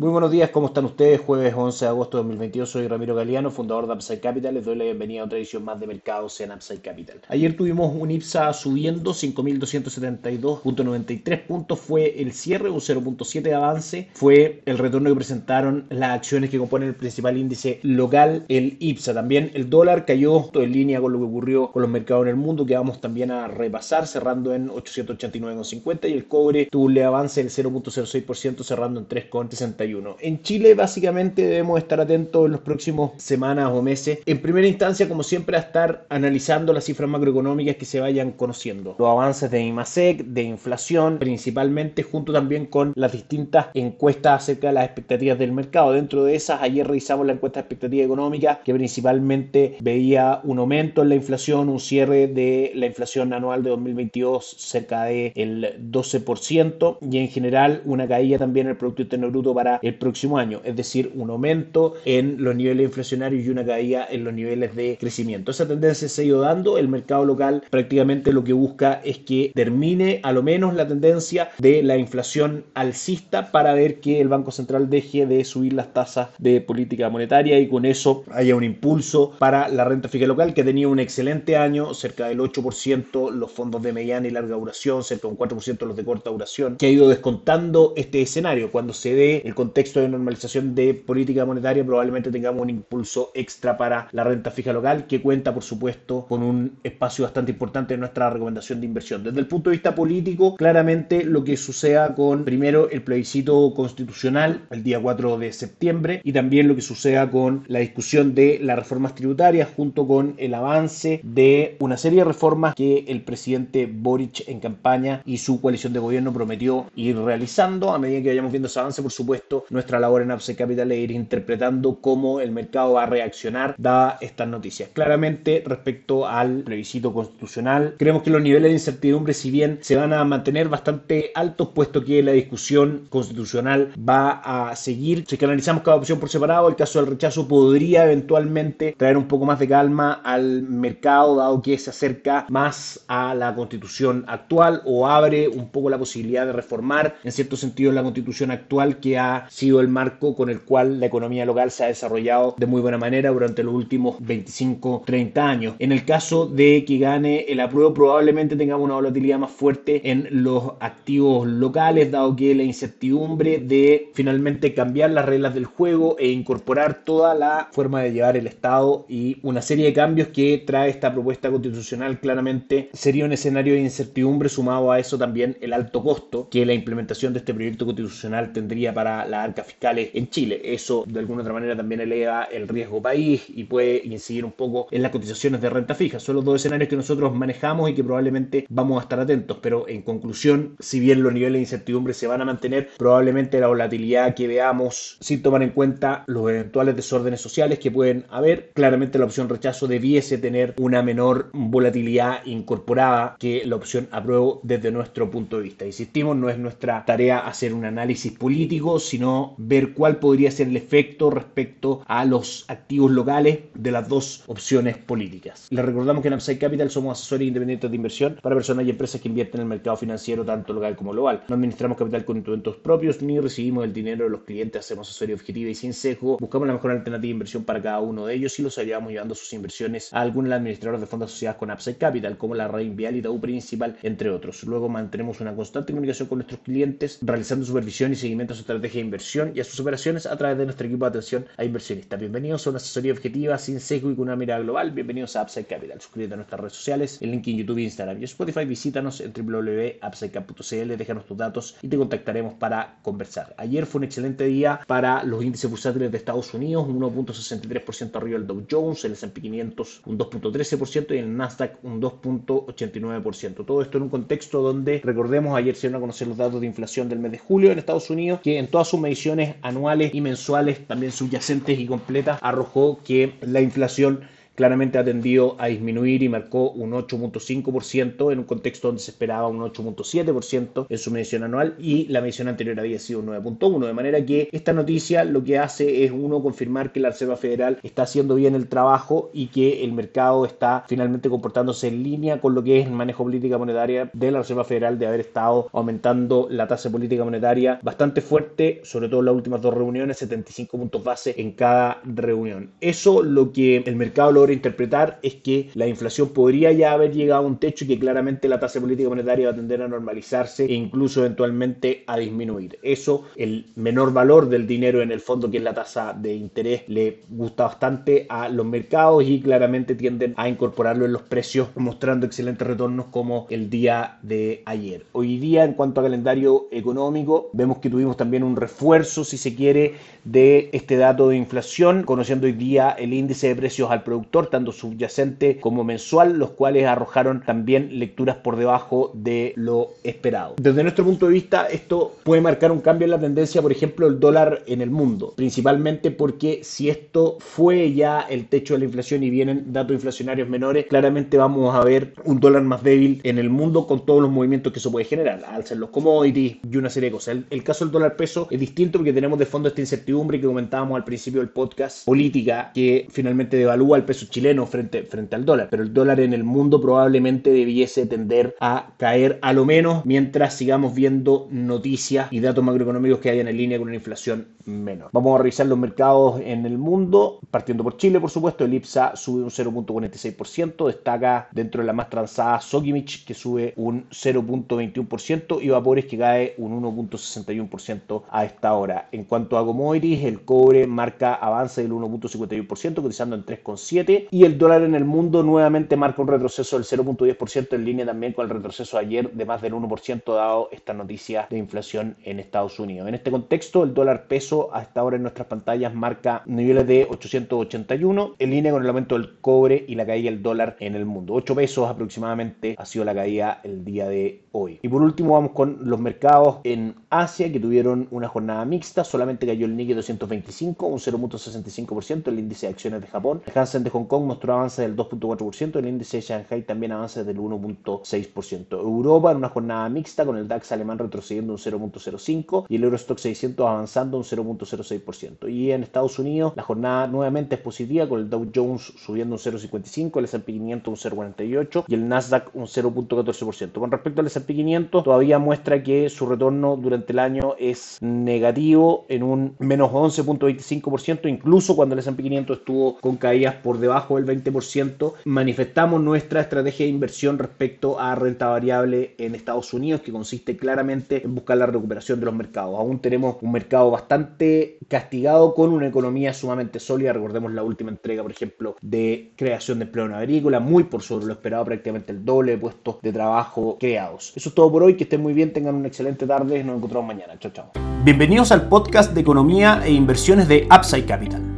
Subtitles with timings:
[0.00, 1.20] Muy buenos días, ¿cómo están ustedes?
[1.20, 4.54] Jueves 11 de agosto de 2022, soy Ramiro Galeano, fundador de Upside Capital.
[4.54, 7.20] Les doy la bienvenida a otra edición más de mercados en Upside Capital.
[7.28, 14.62] Ayer tuvimos un IPSA subiendo 5.272.93 puntos, fue el cierre, un 0.7 de avance, fue
[14.64, 19.12] el retorno que presentaron las acciones que componen el principal índice local, el IPSA.
[19.12, 22.30] También el dólar cayó todo en línea con lo que ocurrió con los mercados en
[22.30, 26.98] el mundo, que vamos también a repasar, cerrando en 889.50 y el cobre tuvo un
[27.00, 29.89] avance del 0.06%, cerrando en 3.61.
[30.20, 34.20] En Chile básicamente debemos estar atentos en las próximas semanas o meses.
[34.26, 38.94] En primera instancia, como siempre, a estar analizando las cifras macroeconómicas que se vayan conociendo.
[38.98, 44.74] Los avances de IMASEC, de inflación, principalmente junto también con las distintas encuestas acerca de
[44.74, 45.92] las expectativas del mercado.
[45.92, 51.02] Dentro de esas, ayer revisamos la encuesta de expectativa económica que principalmente veía un aumento
[51.02, 57.18] en la inflación, un cierre de la inflación anual de 2022 cerca del 12% y
[57.18, 60.76] en general una caída también en el Producto Interno Bruto para el próximo año, es
[60.76, 65.50] decir, un aumento en los niveles inflacionarios y una caída en los niveles de crecimiento.
[65.50, 69.52] Esa tendencia se ha ido dando, el mercado local prácticamente lo que busca es que
[69.54, 74.50] termine a lo menos la tendencia de la inflación alcista para ver que el Banco
[74.50, 79.32] Central deje de subir las tasas de política monetaria y con eso haya un impulso
[79.38, 83.82] para la renta fija local que tenía un excelente año, cerca del 8% los fondos
[83.82, 86.90] de mediana y larga duración, cerca de un 4% los de corta duración, que ha
[86.90, 88.70] ido descontando este escenario.
[88.70, 93.78] Cuando se dé el contexto de normalización de política monetaria, probablemente tengamos un impulso extra
[93.78, 98.00] para la renta fija local, que cuenta, por supuesto, con un espacio bastante importante en
[98.00, 99.22] nuestra recomendación de inversión.
[99.22, 104.62] Desde el punto de vista político, claramente lo que suceda con, primero, el plebiscito constitucional
[104.70, 108.76] el día 4 de septiembre y también lo que suceda con la discusión de las
[108.76, 114.48] reformas tributarias junto con el avance de una serie de reformas que el presidente Boric
[114.48, 117.92] en campaña y su coalición de gobierno prometió ir realizando.
[117.92, 120.98] A medida que vayamos viendo ese avance, por supuesto, nuestra labor en Upside Capital es
[120.98, 124.90] ir interpretando cómo el mercado va a reaccionar dadas estas noticias.
[124.92, 130.12] Claramente, respecto al plebiscito constitucional, creemos que los niveles de incertidumbre, si bien se van
[130.12, 135.24] a mantener bastante altos, puesto que la discusión constitucional va a seguir.
[135.26, 139.28] Si que analizamos cada opción por separado, el caso del rechazo podría eventualmente traer un
[139.28, 144.82] poco más de calma al mercado, dado que se acerca más a la constitución actual
[144.84, 149.18] o abre un poco la posibilidad de reformar en cierto sentido la constitución actual que
[149.18, 152.80] ha sido el marco con el cual la economía local se ha desarrollado de muy
[152.80, 155.74] buena manera durante los últimos 25, 30 años.
[155.78, 160.28] En el caso de que gane el apruebo, probablemente tengamos una volatilidad más fuerte en
[160.30, 166.28] los activos locales, dado que la incertidumbre de finalmente cambiar las reglas del juego e
[166.28, 170.90] incorporar toda la forma de llevar el Estado y una serie de cambios que trae
[170.90, 176.02] esta propuesta constitucional claramente sería un escenario de incertidumbre sumado a eso también el alto
[176.02, 180.60] costo que la implementación de este proyecto constitucional tendría para las arcas fiscales en Chile.
[180.64, 184.88] Eso de alguna otra manera también eleva el riesgo país y puede incidir un poco
[184.90, 186.20] en las cotizaciones de renta fija.
[186.20, 189.58] Son los dos escenarios que nosotros manejamos y que probablemente vamos a estar atentos.
[189.60, 193.68] Pero en conclusión, si bien los niveles de incertidumbre se van a mantener, probablemente la
[193.68, 199.18] volatilidad que veamos sin tomar en cuenta los eventuales desórdenes sociales que pueden haber, claramente
[199.18, 205.30] la opción rechazo debiese tener una menor volatilidad incorporada que la opción apruebo desde nuestro
[205.30, 205.86] punto de vista.
[205.86, 210.68] Insistimos, no es nuestra tarea hacer un análisis político, sino sino ver cuál podría ser
[210.68, 215.66] el efecto respecto a los activos locales de las dos opciones políticas.
[215.68, 219.20] Les recordamos que en Upside Capital somos asesores independientes de inversión para personas y empresas
[219.20, 221.44] que invierten en el mercado financiero tanto local como global.
[221.48, 225.34] No administramos capital con instrumentos propios ni recibimos el dinero de los clientes, hacemos asesoría
[225.34, 228.58] objetiva y sin sesgo, buscamos la mejor alternativa de inversión para cada uno de ellos
[228.58, 231.98] y los ayudamos llevando sus inversiones a algunos de administradores de fondos asociados con Upside
[231.98, 234.64] Capital, como la Red Vial y Tau Principal, entre otros.
[234.64, 239.00] Luego mantenemos una constante comunicación con nuestros clientes, realizando supervisión y seguimiento a su estrategia
[239.00, 242.20] de inversión y a sus operaciones a través de nuestro equipo de atención a inversionistas.
[242.20, 244.92] Bienvenidos a una asesoría objetiva, sin sesgo y con una mirada global.
[244.92, 246.00] Bienvenidos a Upside Capital.
[246.00, 248.64] Suscríbete a nuestras redes sociales, el link en YouTube, Instagram y Spotify.
[248.64, 253.52] Visítanos en www.upsidecap.cl, déjanos tus datos y te contactaremos para conversar.
[253.58, 258.38] Ayer fue un excelente día para los índices bursátiles de Estados Unidos, un 1.63% arriba
[258.38, 263.64] del Dow Jones, el S&P 500 un 2.13% y el Nasdaq un 2.89%.
[263.64, 266.66] Todo esto en un contexto donde, recordemos, ayer se iban a conocer los datos de
[266.66, 270.20] inflación del mes de julio en Estados Unidos, que en todas sus mediciones anuales y
[270.20, 274.20] mensuales, también subyacentes y completas, arrojó que la inflación
[274.60, 279.48] claramente ha tendido a disminuir y marcó un 8.5% en un contexto donde se esperaba
[279.48, 283.86] un 8.7% en su medición anual y la medición anterior había sido un 9.1%.
[283.86, 287.78] De manera que esta noticia lo que hace es uno confirmar que la Reserva Federal
[287.82, 292.54] está haciendo bien el trabajo y que el mercado está finalmente comportándose en línea con
[292.54, 296.48] lo que es el manejo política monetaria de la Reserva Federal de haber estado aumentando
[296.50, 301.02] la tasa política monetaria bastante fuerte, sobre todo en las últimas dos reuniones, 75 puntos
[301.02, 302.72] base en cada reunión.
[302.82, 307.42] Eso lo que el mercado logra interpretar es que la inflación podría ya haber llegado
[307.42, 310.64] a un techo y que claramente la tasa política monetaria va a tender a normalizarse
[310.64, 312.78] e incluso eventualmente a disminuir.
[312.82, 316.82] Eso, el menor valor del dinero en el fondo, que es la tasa de interés,
[316.88, 322.26] le gusta bastante a los mercados y claramente tienden a incorporarlo en los precios, mostrando
[322.26, 325.04] excelentes retornos como el día de ayer.
[325.12, 329.54] Hoy día, en cuanto a calendario económico, vemos que tuvimos también un refuerzo, si se
[329.54, 329.94] quiere,
[330.24, 334.72] de este dato de inflación, conociendo hoy día el índice de precios al productor, tanto
[334.72, 340.54] subyacente como mensual, los cuales arrojaron también lecturas por debajo de lo esperado.
[340.58, 344.06] Desde nuestro punto de vista, esto puede marcar un cambio en la tendencia, por ejemplo,
[344.06, 348.84] el dólar en el mundo, principalmente porque si esto fue ya el techo de la
[348.86, 353.38] inflación y vienen datos inflacionarios menores, claramente vamos a ver un dólar más débil en
[353.38, 356.76] el mundo con todos los movimientos que eso puede generar, alza en los commodities y
[356.76, 357.38] una serie de cosas.
[357.50, 360.96] El caso del dólar peso es distinto porque tenemos de fondo esta incertidumbre que comentábamos
[360.96, 365.68] al principio del podcast, política, que finalmente devalúa el peso chileno frente, frente al dólar,
[365.70, 370.54] pero el dólar en el mundo probablemente debiese tender a caer a lo menos mientras
[370.54, 375.10] sigamos viendo noticias y datos macroeconómicos que hayan en línea con una inflación menor.
[375.12, 379.16] Vamos a revisar los mercados en el mundo, partiendo por Chile, por supuesto, el IPSA
[379.16, 385.68] sube un 0.46%, destaca dentro de la más transada Sokimich que sube un 0.21% y
[385.68, 389.08] Vapores que cae un 1.61% a esta hora.
[389.12, 394.58] En cuanto a commodities, el cobre marca avance del 1.51%, cotizando en 3.7 y el
[394.58, 398.50] dólar en el mundo nuevamente marca un retroceso del 0.10% en línea también con el
[398.50, 403.08] retroceso ayer de más del 1% dado esta noticia de inflación en Estados Unidos.
[403.08, 408.34] En este contexto, el dólar peso hasta ahora en nuestras pantallas marca niveles de 881
[408.38, 411.34] en línea con el aumento del cobre y la caída del dólar en el mundo.
[411.34, 414.78] 8 pesos aproximadamente ha sido la caída el día de hoy.
[414.82, 419.46] Y por último vamos con los mercados en Asia que tuvieron una jornada mixta, solamente
[419.46, 423.42] cayó el Nikkei 225, un 0.65%, el índice de acciones de Japón.
[423.46, 427.38] El Hansen de Kong mostró avance del 2.4%, el índice de Shanghai también avance del
[427.38, 428.72] 1.6%.
[428.72, 433.18] Europa en una jornada mixta con el DAX alemán retrocediendo un 0.05 y el Eurostock
[433.18, 435.50] 600 avanzando un 0.06%.
[435.50, 439.40] Y en Estados Unidos la jornada nuevamente es positiva con el Dow Jones subiendo un
[439.40, 443.72] 0.55, el S&P 500 un 0.48 y el Nasdaq un 0.14%.
[443.72, 449.06] Con respecto al S&P 500 todavía muestra que su retorno durante el año es negativo
[449.08, 454.26] en un menos 11.25%, incluso cuando el S&P 500 estuvo con caídas por debajo del
[454.26, 460.56] 20%, manifestamos nuestra estrategia de inversión respecto a renta variable en Estados Unidos, que consiste
[460.56, 462.78] claramente en buscar la recuperación de los mercados.
[462.78, 467.12] Aún tenemos un mercado bastante castigado con una economía sumamente sólida.
[467.12, 471.26] Recordemos la última entrega, por ejemplo, de creación de empleo en agrícola, muy por sobre
[471.26, 474.32] lo esperado, prácticamente el doble de puestos de trabajo creados.
[474.36, 477.08] Eso es todo por hoy, que estén muy bien, tengan una excelente tarde, nos encontramos
[477.08, 477.38] mañana.
[477.38, 477.70] Chao, chao.
[478.04, 481.49] Bienvenidos al podcast de economía e inversiones de Upside Capital.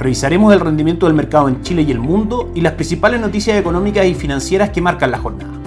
[0.00, 4.06] Revisaremos el rendimiento del mercado en Chile y el mundo y las principales noticias económicas
[4.06, 5.59] y financieras que marcan la jornada.